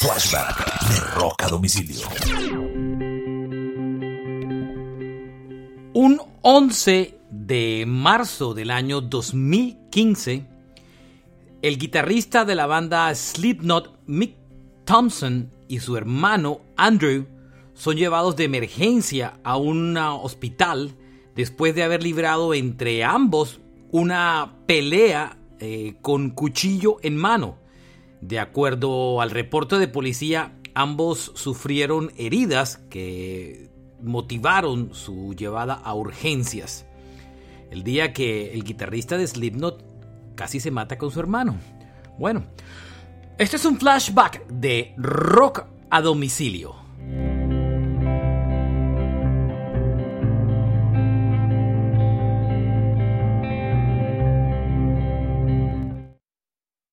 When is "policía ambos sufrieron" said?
29.88-32.12